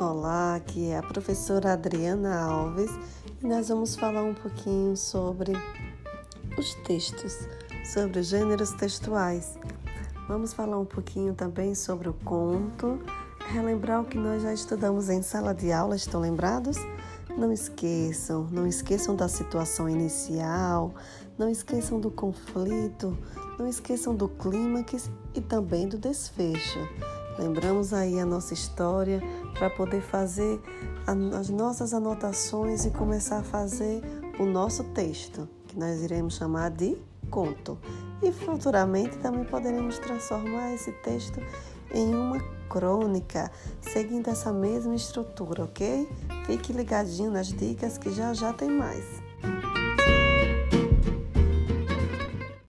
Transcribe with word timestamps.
Olá, 0.00 0.54
aqui 0.54 0.90
é 0.90 0.98
a 0.98 1.02
professora 1.02 1.72
Adriana 1.72 2.40
Alves 2.40 2.88
e 3.42 3.46
nós 3.48 3.68
vamos 3.68 3.96
falar 3.96 4.22
um 4.22 4.32
pouquinho 4.32 4.96
sobre 4.96 5.54
os 6.56 6.74
textos, 6.86 7.48
sobre 7.92 8.20
os 8.20 8.28
gêneros 8.28 8.70
textuais. 8.70 9.58
Vamos 10.28 10.52
falar 10.52 10.78
um 10.78 10.84
pouquinho 10.84 11.34
também 11.34 11.74
sobre 11.74 12.08
o 12.08 12.12
conto, 12.12 13.00
relembrar 13.48 14.02
o 14.02 14.04
que 14.04 14.16
nós 14.16 14.40
já 14.40 14.52
estudamos 14.52 15.10
em 15.10 15.20
sala 15.20 15.52
de 15.52 15.72
aula, 15.72 15.96
estão 15.96 16.20
lembrados? 16.20 16.76
Não 17.36 17.52
esqueçam, 17.52 18.46
não 18.52 18.68
esqueçam 18.68 19.16
da 19.16 19.26
situação 19.26 19.88
inicial, 19.88 20.94
não 21.36 21.48
esqueçam 21.48 21.98
do 21.98 22.12
conflito, 22.12 23.18
não 23.58 23.66
esqueçam 23.66 24.14
do 24.14 24.28
clímax 24.28 25.10
e 25.34 25.40
também 25.40 25.88
do 25.88 25.98
desfecho. 25.98 26.78
Lembramos 27.38 27.92
aí 27.92 28.18
a 28.18 28.26
nossa 28.26 28.52
história 28.52 29.22
para 29.54 29.70
poder 29.70 30.00
fazer 30.00 30.60
as 31.06 31.48
nossas 31.48 31.94
anotações 31.94 32.84
e 32.84 32.90
começar 32.90 33.38
a 33.38 33.42
fazer 33.42 34.02
o 34.38 34.44
nosso 34.44 34.84
texto, 34.92 35.48
que 35.66 35.78
nós 35.78 36.02
iremos 36.02 36.34
chamar 36.34 36.70
de 36.70 36.98
conto. 37.30 37.78
E 38.22 38.32
futuramente 38.32 39.16
também 39.18 39.44
poderemos 39.44 39.98
transformar 39.98 40.74
esse 40.74 40.90
texto 40.92 41.40
em 41.94 42.14
uma 42.14 42.40
crônica, 42.68 43.50
seguindo 43.80 44.28
essa 44.28 44.52
mesma 44.52 44.94
estrutura, 44.94 45.64
ok? 45.64 46.08
Fique 46.44 46.72
ligadinho 46.72 47.30
nas 47.30 47.48
dicas 47.48 47.96
que 47.96 48.10
já 48.10 48.34
já 48.34 48.52
tem 48.52 48.68
mais. 48.68 49.27